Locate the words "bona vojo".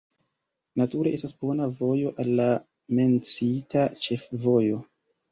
1.43-2.13